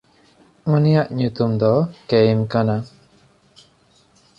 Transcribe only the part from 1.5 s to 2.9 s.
ᱫᱚ ᱠᱮᱭᱢ ᱠᱟᱱᱟ᱾